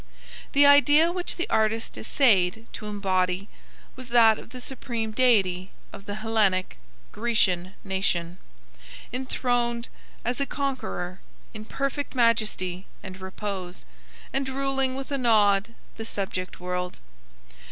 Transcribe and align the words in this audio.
The 0.53 0.65
idea 0.65 1.11
which 1.11 1.35
the 1.35 1.47
artist 1.51 1.95
essayed 1.95 2.65
to 2.73 2.87
embody 2.87 3.49
was 3.95 4.09
that 4.09 4.39
of 4.39 4.49
the 4.49 4.59
supreme 4.59 5.11
deity 5.11 5.69
of 5.93 6.07
the 6.07 6.15
Hellenic 6.15 6.77
(Grecian) 7.11 7.75
nation, 7.83 8.39
enthroned 9.13 9.89
as 10.25 10.41
a 10.41 10.47
conqueror, 10.47 11.19
in 11.53 11.65
perfect 11.65 12.15
majesty 12.15 12.87
and 13.03 13.21
repose, 13.21 13.85
and 14.33 14.49
ruling 14.49 14.95
with 14.95 15.11
a 15.11 15.19
nod 15.19 15.75
the 15.97 16.05
subject 16.05 16.59
world. 16.59 16.97